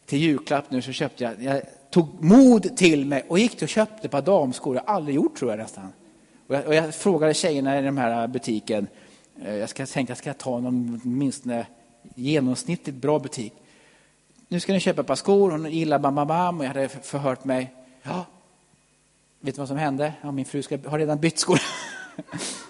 [0.06, 4.06] till julklapp nu så köpte jag, jag tog mod till mig och gick och köpte
[4.06, 4.76] ett par damskor.
[4.76, 5.94] Jag har aldrig gjort tror jag nästan.
[6.48, 8.88] Och jag, och jag frågade tjejerna i den här butiken,
[9.44, 11.44] eh, jag ska tänkte jag ska ta någon minst
[12.16, 13.54] genomsnittligt bra butik.
[14.48, 16.90] Nu ska ni köpa ett par skor, hon gillar bam, bam, bam och jag hade
[16.90, 17.74] förhört mig.
[18.04, 18.26] Ja,
[19.40, 20.14] vet du vad som hände?
[20.22, 21.62] Ja, min fru ska, har redan bytt skor.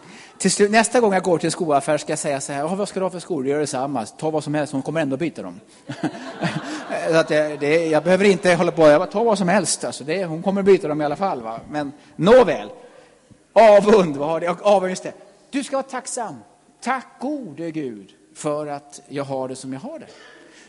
[0.46, 2.90] till slut, nästa gång jag går till en skoaffär ska jag säga så här, vad
[2.90, 3.48] ska du ha för skor?
[3.48, 5.60] Gör detsamma, ta vad som helst, hon kommer ändå byta dem.
[7.10, 9.84] så att det, det, jag behöver inte hålla på, jag bara, ta vad som helst,
[9.84, 11.42] alltså det, hon kommer byta dem i alla fall.
[11.42, 11.60] Va?
[11.70, 12.70] Men nåväl,
[13.54, 14.50] avund, vad har det?
[14.62, 15.14] Avund, just det.
[15.50, 16.36] Du ska vara tacksam.
[16.82, 20.08] Tack gode Gud för att jag har det som jag har det.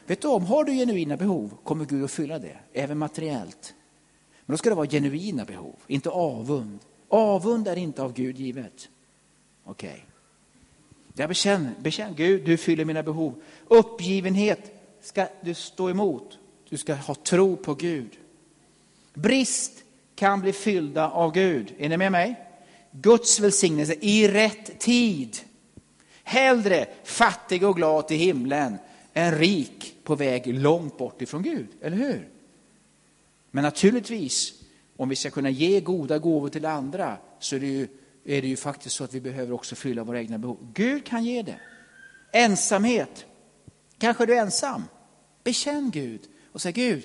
[0.06, 3.74] Vet du om, har du genuina behov kommer Gud att fylla det, även materiellt.
[4.46, 6.78] Men då ska det vara genuina behov, inte avund.
[7.08, 8.88] Avund är inte av Gud givet.
[9.66, 9.88] Okej.
[9.88, 10.00] Okay.
[11.14, 13.42] Jag bekänner, bekänn, Gud, du fyller mina behov.
[13.68, 14.60] Uppgivenhet
[15.00, 16.38] ska du stå emot.
[16.68, 18.18] Du ska ha tro på Gud.
[19.14, 19.72] Brist
[20.14, 21.74] kan bli fyllda av Gud.
[21.78, 22.34] Är ni med mig?
[22.90, 25.36] Guds välsignelse i rätt tid.
[26.24, 28.78] Hellre fattig och glad till himlen
[29.14, 32.28] än rik på väg långt bort ifrån Gud, eller hur?
[33.50, 34.62] Men naturligtvis,
[34.96, 37.88] om vi ska kunna ge goda gåvor till andra så är det ju,
[38.26, 40.58] är det ju faktiskt så att vi behöver också fylla våra egna behov.
[40.74, 41.60] Gud kan ge det.
[42.32, 43.26] Ensamhet.
[43.98, 44.84] Kanske du är ensam.
[45.44, 46.20] Bekänn Gud
[46.52, 47.04] och säg Gud,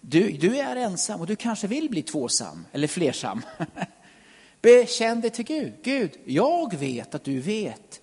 [0.00, 3.42] du, du är ensam och du kanske vill bli tvåsam eller flersam.
[4.62, 5.72] Bekänn dig till Gud.
[5.82, 8.00] Gud, jag vet att du vet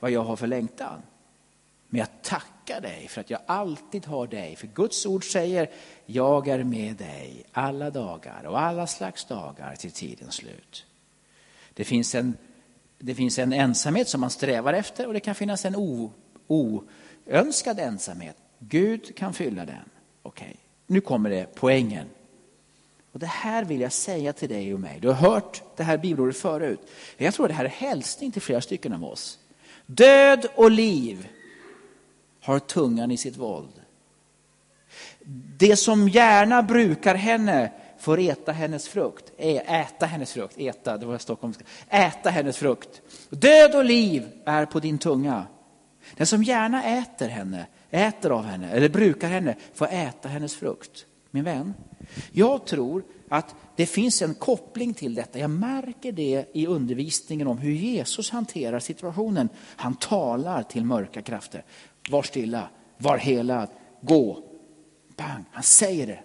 [0.00, 1.02] vad jag har för längtan.
[1.88, 4.56] Men jag tackar dig för att jag alltid har dig.
[4.56, 5.70] För Guds ord säger,
[6.06, 10.86] jag är med dig alla dagar och alla slags dagar till tidens slut.
[11.74, 12.36] Det finns en,
[12.98, 16.12] det finns en ensamhet som man strävar efter och det kan finnas en o,
[16.46, 18.36] oönskad ensamhet.
[18.58, 19.76] Gud kan fylla den.
[20.22, 20.56] Okej, okay.
[20.86, 22.06] nu kommer det poängen.
[23.12, 24.98] Och Det här vill jag säga till dig och mig.
[25.00, 26.80] Du har hört det här bibelordet förut.
[27.16, 29.38] Jag tror det här är hälsning till flera stycken av oss.
[29.86, 31.28] Död och liv
[32.40, 33.72] har tungan i sitt våld.
[35.58, 39.32] Det som gärna brukar henne får äta hennes frukt.
[39.38, 41.64] Äta hennes frukt, äta, det var stockholmska.
[41.88, 43.02] Äta hennes frukt.
[43.30, 45.46] Död och liv är på din tunga.
[46.16, 51.06] Den som gärna äter henne, äter av henne, eller brukar henne, får äta hennes frukt.
[51.30, 51.74] Min vän,
[52.32, 55.38] jag tror att det finns en koppling till detta.
[55.38, 59.48] Jag märker det i undervisningen om hur Jesus hanterar situationen.
[59.76, 61.64] Han talar till mörka krafter.
[62.10, 63.68] Var stilla, var helad,
[64.00, 64.42] gå.
[65.16, 66.20] Bang, han säger det.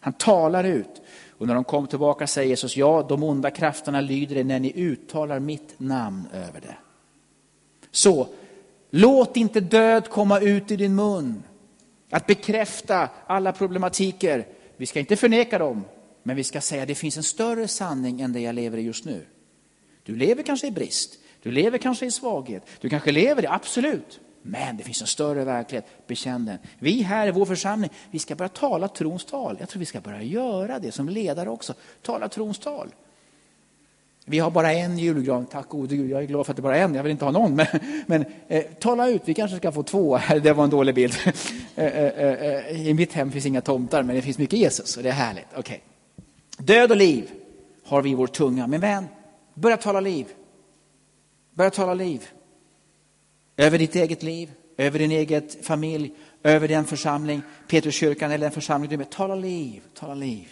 [0.00, 1.02] Han talar ut.
[1.38, 4.72] Och när de kom tillbaka säger Jesus, ja, de onda krafterna lyder er när ni
[4.76, 6.76] uttalar mitt namn över det.
[7.90, 8.28] Så,
[8.90, 11.42] låt inte död komma ut i din mun.
[12.10, 14.46] Att bekräfta alla problematiker.
[14.76, 15.84] Vi ska inte förneka dem,
[16.22, 18.82] men vi ska säga att det finns en större sanning än det jag lever i
[18.82, 19.26] just nu.
[20.02, 24.20] Du lever kanske i brist, du lever kanske i svaghet, du kanske lever i, absolut.
[24.42, 26.58] Men det finns en större verklighet, bekänn den.
[26.78, 29.56] Vi här i vår församling, vi ska börja tala trons tal.
[29.60, 32.88] Jag tror vi ska börja göra det som ledare också, tala trons tal.
[34.24, 36.76] Vi har bara en julgran, tack gode Gud, jag är glad för att det bara
[36.76, 37.54] är en, jag vill inte ha någon.
[37.54, 37.66] Men,
[38.06, 41.14] men eh, tala ut, vi kanske ska få två, det var en dålig bild.
[41.74, 44.96] Eh, eh, eh, eh, I mitt hem finns inga tomtar, men det finns mycket Jesus
[44.96, 45.58] och det är härligt.
[45.58, 45.78] Okay.
[46.58, 47.30] Död och liv
[47.84, 49.08] har vi i vår tunga, men vän,
[49.54, 50.26] börja tala liv.
[51.54, 52.28] Börja tala liv.
[53.60, 58.88] Över ditt eget liv, över din egen familj, över den församling, Petruskyrkan eller den församling
[58.88, 59.10] du är med.
[59.10, 60.48] Tala liv, tala liv.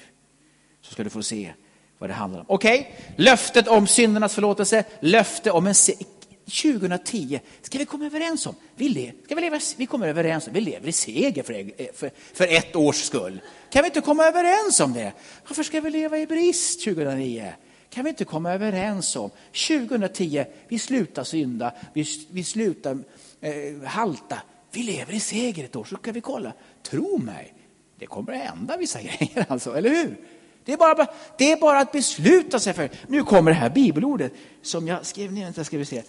[0.83, 1.53] Så ska du få se
[1.99, 2.47] vad det handlar om.
[2.49, 3.15] Okej, okay.
[3.25, 9.13] löftet om syndernas förlåtelse, löfte om en 2010 ska vi komma överens om, vi, le,
[9.25, 12.47] ska vi, leva, vi kommer överens om, vi lever i seger för, eh, för, för
[12.47, 13.41] ett års skull.
[13.71, 15.13] Kan vi inte komma överens om det?
[15.49, 17.53] Varför ska vi leva i brist 2009?
[17.91, 19.31] Kan vi inte komma överens om
[19.69, 22.99] 2010, vi slutar synda, vi, vi slutar
[23.41, 24.43] eh, halta.
[24.73, 26.53] Vi lever i seger ett år, så kan vi kolla.
[26.83, 27.55] Tro mig,
[27.99, 30.17] det kommer att hända vissa grejer alltså, eller hur?
[30.65, 31.07] Det är, bara,
[31.39, 32.91] det är bara att besluta sig för.
[33.07, 35.45] Nu kommer det här bibelordet som jag skrev ner.
[35.45, 36.03] Vänta, ska vi se.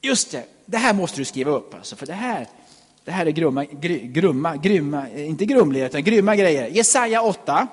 [0.00, 2.46] Just det, det här måste du skriva upp alltså, för det här,
[3.04, 6.66] det här är grumma, grumma, grymma, eh, inte grumliga utan grymma grejer.
[6.66, 7.66] Jesaja 8,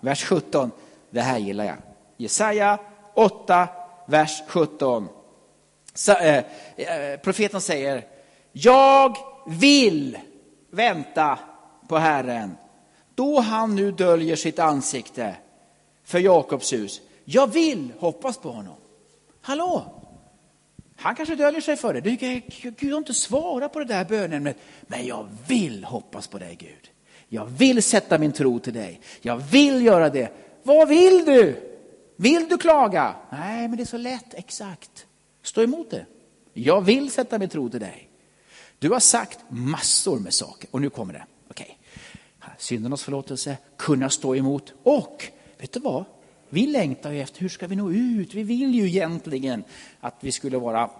[0.00, 0.70] vers 17.
[1.10, 1.76] Det här gillar jag.
[2.20, 2.78] Jesaja
[3.14, 3.68] 8,
[4.06, 5.08] vers 17.
[5.94, 6.44] Så, eh,
[6.76, 8.06] eh, profeten säger,
[8.52, 10.18] jag vill
[10.70, 11.38] vänta
[11.88, 12.56] på Herren
[13.14, 15.36] då han nu döljer sitt ansikte
[16.04, 17.00] för Jakobs hus.
[17.24, 18.76] Jag vill hoppas på honom.
[19.40, 19.94] Hallå?
[20.96, 22.00] Han kanske döljer sig för det.
[22.80, 24.56] Gud har inte svarat på det där bönämnet.
[24.82, 26.90] Men jag vill hoppas på dig Gud.
[27.28, 29.00] Jag vill sätta min tro till dig.
[29.20, 30.32] Jag vill göra det.
[30.62, 31.69] Vad vill du?
[32.20, 33.14] Vill du klaga?
[33.30, 34.34] Nej, men det är så lätt.
[34.34, 35.06] Exakt.
[35.42, 36.06] Stå emot det.
[36.52, 38.08] Jag vill sätta min tro till dig.
[38.78, 41.24] Du har sagt massor med saker och nu kommer det.
[41.50, 41.78] Okej.
[42.38, 42.50] Okay.
[42.58, 45.24] Syndernas förlåtelse, kunna stå emot och
[45.58, 46.04] vet du vad?
[46.48, 48.34] Vi längtar ju efter hur ska vi nå ut?
[48.34, 49.64] Vi vill ju egentligen
[50.00, 50.90] att vi skulle vara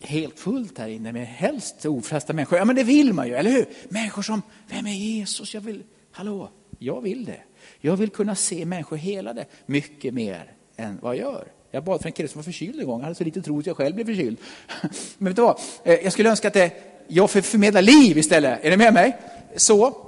[0.00, 2.58] helt fullt här inne med helst ofrästa människor.
[2.58, 3.66] Ja, men det vill man ju, eller hur?
[3.88, 5.54] Människor som, vem är Jesus?
[5.54, 7.40] Jag vill, hallå, jag vill det.
[7.80, 11.52] Jag vill kunna se människor helade mycket mer än vad jag gör.
[11.70, 12.98] Jag bad för en kille som var förkyld en gång.
[13.00, 14.38] Jag hade så lite tro att jag själv blev förkyld.
[15.18, 15.60] Men vet du vad?
[15.84, 16.72] Eh, jag skulle önska att det,
[17.08, 18.64] jag förmedlar förmedla liv istället.
[18.64, 19.18] Är ni med mig?
[19.56, 20.06] Så,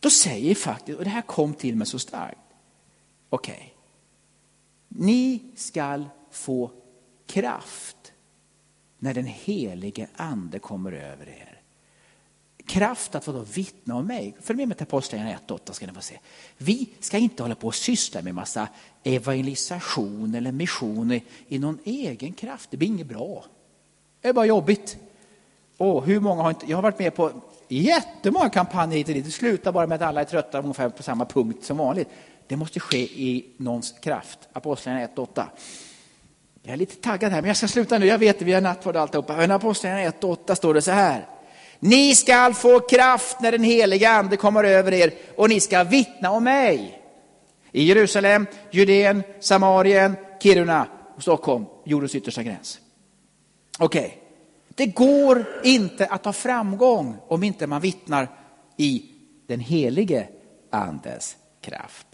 [0.00, 2.38] då säger faktiskt, och det här kom till mig så starkt.
[3.28, 3.68] Okej, okay.
[4.88, 6.70] ni skall få
[7.26, 8.12] kraft
[8.98, 11.47] när den helige ande kommer över er
[12.68, 14.36] kraft att få vittna om mig.
[14.40, 16.18] Följ med mig till Apostlagärningarna 1.8 ska ni få se.
[16.58, 18.68] Vi ska inte hålla på och syssla med massa
[19.04, 22.70] evangelisation eller mission i, någon egen kraft.
[22.70, 23.44] Det blir inget bra.
[24.20, 24.96] Det är bara jobbigt.
[25.76, 27.30] Och hur många har inte, jag har varit med på
[27.68, 29.24] jättemånga kampanjer hit och dit.
[29.24, 32.08] Det slutar bara med att alla är trötta ungefär på samma punkt som vanligt.
[32.46, 34.38] Det måste ske i någons kraft.
[34.52, 35.44] Apostlagärningarna 1.8.
[36.62, 38.06] Jag är lite taggad här, men jag ska sluta nu.
[38.06, 39.36] Jag vet, vi har nattvard och alltihopa.
[39.36, 41.37] Men Apostlagärningarna 1.8 står det så här.
[41.80, 46.30] Ni skall få kraft när den heliga ande kommer över er och ni ska vittna
[46.30, 47.02] om mig.
[47.72, 50.86] I Jerusalem, Judeen, Samarien, Kiruna
[51.16, 52.80] och Stockholm, jordens yttersta gräns.
[53.78, 54.10] Okej, okay.
[54.68, 58.28] det går inte att ha framgång om inte man vittnar
[58.76, 59.04] i
[59.46, 60.28] den helige
[60.70, 62.06] andes kraft.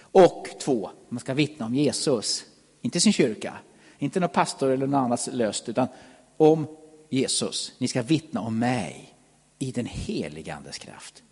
[0.00, 2.44] Och två, man ska vittna om Jesus,
[2.82, 3.54] inte sin kyrka,
[3.98, 5.88] inte någon pastor eller någon annans löst, utan
[6.36, 6.66] om
[7.10, 9.14] Jesus, ni ska vittna om mig
[9.58, 11.22] i den heliga Andes kraft.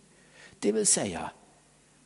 [0.59, 1.31] Det vill säga,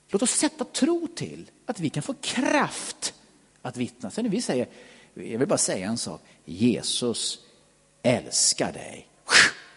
[0.09, 3.13] låt oss sätta tro till att vi kan få kraft
[3.61, 4.11] att vittna.
[4.11, 4.67] Sen när vi säger,
[5.13, 7.39] jag vill bara säga en sak, Jesus
[8.03, 9.07] älskar dig.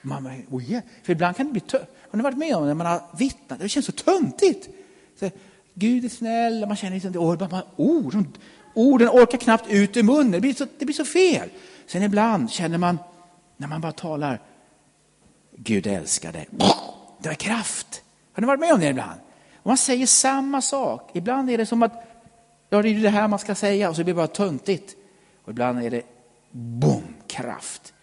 [0.03, 0.83] Mamma, oh yeah.
[1.03, 1.93] För ibland kan det bli töntigt.
[2.11, 3.59] Har ni varit med om det när man har vittnat?
[3.59, 4.69] Det känns så töntigt.
[5.21, 5.31] Så,
[5.75, 8.23] Gud är snäll, man känner liksom, oh, man, oh,
[8.75, 11.49] orden orkar knappt ut ur munnen, det blir, så, det blir så fel.
[11.87, 12.99] Sen ibland känner man,
[13.61, 14.41] när man bara talar,
[15.57, 16.49] Gud älskar dig.
[17.19, 18.03] Det är kraft.
[18.33, 19.21] Har ni varit med om det ibland?
[19.57, 21.11] Och man säger samma sak.
[21.15, 21.93] Ibland är det som att,
[22.69, 24.97] ja det är det här man ska säga och så blir det bara töntigt.
[25.45, 26.03] Och ibland är det,
[26.51, 27.95] boom, kraft.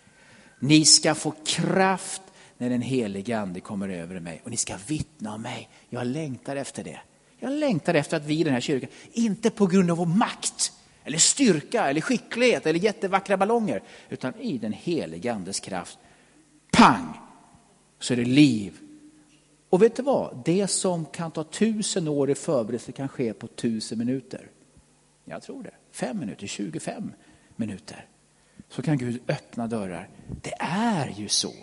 [0.60, 2.22] Ni ska få kraft
[2.58, 5.70] när den helige ande kommer över mig och ni ska vittna om mig.
[5.89, 7.00] Jag längtar efter det.
[7.39, 10.74] Jag längtar efter att vi i den här kyrkan, inte på grund av vår makt,
[11.08, 16.00] eller styrka, eller skicklighet, eller jättevackra ballonger, utan i den helige Andes kraft.
[16.72, 17.13] Pang!
[18.00, 18.80] Så är det liv.
[19.70, 20.41] Och vet du vad?
[20.46, 24.50] Det som kan ta tusen år i förberedelse kan ske på tusen minuter.
[25.26, 25.74] Jag tror det.
[25.91, 27.12] Fem minuter, 25
[27.56, 28.06] minuter.
[28.70, 30.10] Så kan Gud öppna dörrar.
[30.41, 31.54] Det är ju så.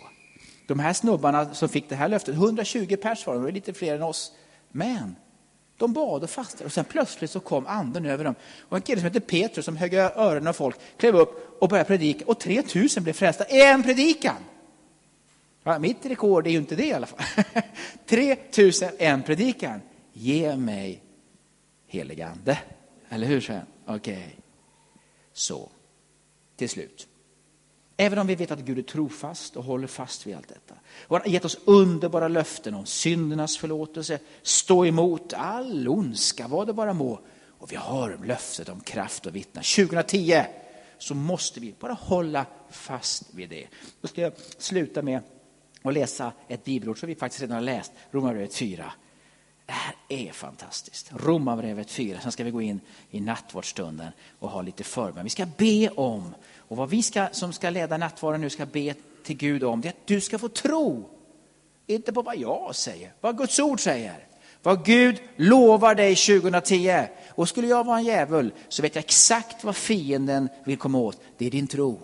[0.67, 3.73] De här snubbarna som fick det här löftet, 120 pers var de, det var lite
[3.73, 4.31] fler än oss.
[4.71, 5.15] Men
[5.77, 8.35] de bad och fastade och sen plötsligt så kom anden över dem.
[8.61, 11.87] Och en kille som hette Petrus som högg öronen av folk klev upp och började
[11.87, 13.43] predika och 3000 blev frälsta.
[13.43, 14.35] En predikan!
[15.63, 17.43] Ja, mitt rekord är ju inte det i alla fall.
[18.05, 19.81] 3000 en predikan.
[20.13, 21.03] Ge mig
[21.87, 22.59] helig ande.
[23.09, 23.65] Eller hur Sven?
[23.85, 24.17] Okej.
[24.17, 24.31] Okay.
[25.33, 25.69] Så,
[26.55, 27.07] till slut.
[27.97, 30.75] Även om vi vet att Gud är trofast och håller fast vid allt detta.
[31.07, 36.67] Och han har gett oss underbara löften om syndernas förlåtelse, stå emot all ondska, vad
[36.67, 37.19] det bara må.
[37.59, 39.61] Och vi har löftet om kraft och vittna.
[39.61, 40.41] 2010
[40.97, 43.67] så måste vi bara hålla fast vid det.
[44.01, 45.21] Då ska jag sluta med
[45.81, 48.91] att läsa ett bibelord som vi faktiskt redan har läst, Romarbrevet 4.
[49.65, 51.11] Det här är fantastiskt.
[51.15, 52.19] Romarbrevet 4.
[52.21, 55.23] Sen ska vi gå in i nattvardsstunden och ha lite förbön.
[55.23, 58.93] Vi ska be om, och vad vi ska, som ska leda nattvarden nu ska be
[59.23, 61.09] till Gud om, det är att du ska få tro.
[61.87, 64.27] Inte på vad jag säger, vad Guds ord säger.
[64.63, 67.07] Vad Gud lovar dig 2010.
[67.29, 71.21] Och skulle jag vara en djävul så vet jag exakt vad fienden vill komma åt.
[71.37, 71.99] Det är din tro.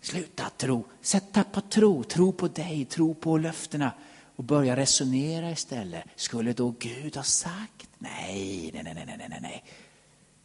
[0.00, 3.92] Sluta tro, sätt tappa tro, tro på dig, tro på löftena
[4.36, 6.04] och börja resonera istället.
[6.16, 7.88] Skulle då Gud ha sagt?
[7.98, 9.64] Nej, nej, nej, nej, nej, nej.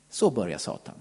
[0.10, 0.96] Så börjar Satan.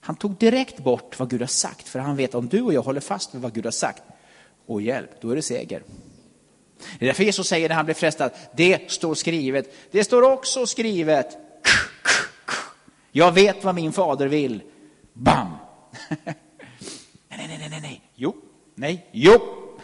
[0.00, 2.82] Han tog direkt bort vad Gud har sagt, för han vet om du och jag
[2.82, 4.02] håller fast vid vad Gud har sagt,
[4.66, 5.82] och hjälp, då är det seger.
[6.98, 9.74] Det är därför Jesus säger när han blir frestad, det står skrivet.
[9.90, 11.36] Det står också skrivet,
[13.12, 14.62] jag vet vad min fader vill.
[15.12, 15.56] Bam!
[17.28, 18.02] Nej, nej, nej, nej, nej.
[18.14, 18.36] Jo,
[18.74, 19.38] nej, jo.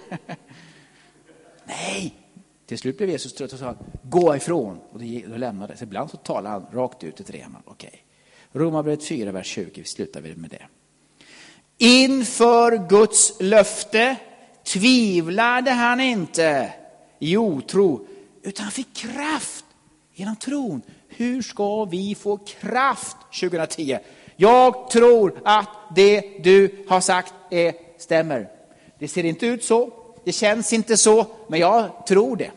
[1.64, 2.22] Nej,
[2.67, 4.79] till slut blev Jesus trött och sa gå ifrån.
[4.91, 5.83] Och då lämnade det.
[5.83, 7.59] Ibland så talar han rakt ut till rema.
[7.65, 8.05] Okej.
[8.53, 10.67] Romarbrevet 4, vers 20, vi slutar vi med det.
[11.79, 14.17] Inför Guds löfte
[14.65, 16.73] tvivlade han inte
[17.19, 18.07] i otro,
[18.43, 19.65] utan han fick kraft
[20.15, 20.83] genom tron.
[21.09, 23.99] Hur ska vi få kraft 2010?
[24.37, 28.49] Jag tror att det du har sagt är, stämmer.
[28.99, 29.93] Det ser inte ut så,
[30.25, 32.51] det känns inte så, men jag tror det.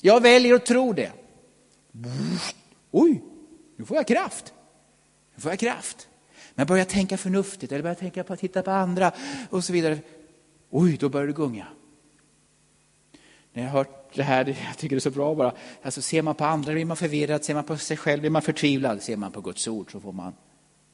[0.00, 1.12] Jag väljer att tro det.
[2.90, 3.22] Oj,
[3.76, 4.52] nu får jag kraft.
[5.34, 6.08] Nu får jag kraft.
[6.54, 9.12] Men börjar tänka förnuftigt eller börjar tänka på att titta på andra
[9.50, 9.98] och så vidare.
[10.70, 11.66] Oj, då börjar det gunga.
[13.52, 15.54] När jag har hört det här, jag tycker det är så bra bara.
[15.82, 18.42] Alltså ser man på andra blir man förvirrad, ser man på sig själv blir man
[18.42, 19.02] förtvivlad.
[19.02, 20.32] Ser man på Guds ord så får man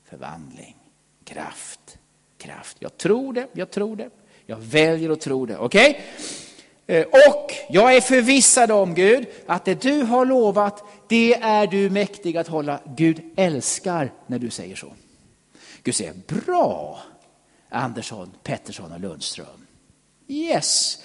[0.05, 0.77] förvandling,
[1.25, 1.99] kraft,
[2.39, 2.77] kraft.
[2.81, 4.11] Jag tror det, jag tror det.
[4.47, 5.57] Jag väljer att tro det.
[5.57, 5.91] Okej?
[5.91, 7.05] Okay?
[7.29, 12.37] Och jag är förvissad om, Gud, att det du har lovat, det är du mäktig
[12.37, 12.81] att hålla.
[12.97, 14.93] Gud älskar när du säger så.
[15.83, 16.99] Gud säger, bra
[17.69, 19.67] Andersson, Pettersson och Lundström.
[20.29, 20.99] Yes,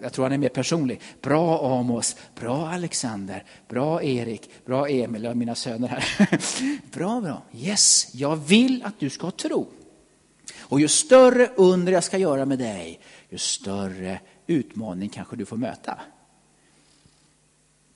[0.00, 1.00] jag tror han är mer personlig.
[1.20, 6.04] Bra Amos, bra Alexander, bra Erik, bra Emil, och mina söner här.
[6.92, 7.42] bra, bra.
[7.52, 9.66] Yes, jag vill att du ska tro.
[10.58, 15.56] Och ju större under jag ska göra med dig, ju större utmaning kanske du får
[15.56, 16.00] möta.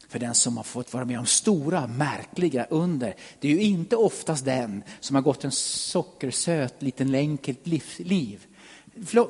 [0.09, 3.97] För den som har fått vara med om stora, märkliga under, det är ju inte
[3.97, 7.67] oftast den som har gått en sockersöt, liten enkelt
[7.99, 8.47] liv.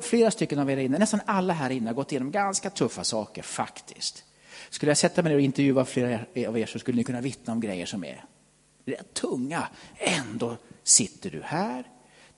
[0.01, 3.41] Flera stycken av er inne, nästan alla här inne har gått igenom ganska tuffa saker
[3.41, 4.23] faktiskt.
[4.69, 7.53] Skulle jag sätta mig ner och intervjua flera av er så skulle ni kunna vittna
[7.53, 8.25] om grejer som är
[8.85, 9.67] rätt tunga.
[9.97, 11.83] Ändå sitter du här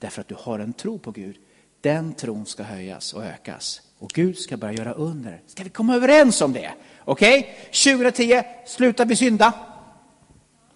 [0.02, 1.36] därför att du har en tro på Gud.
[1.82, 3.82] Den tron ska höjas och ökas.
[4.00, 5.42] Och Gud ska börja göra under.
[5.48, 6.72] Ska vi komma överens om det?
[7.06, 7.40] Okej?
[7.40, 7.96] Okay?
[7.96, 9.54] 2010, slutar vi synda.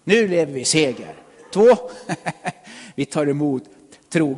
[0.04, 1.14] Nu lever vi i seger.
[1.52, 1.76] Två,
[2.94, 3.62] vi tar emot
[4.08, 4.34] tro.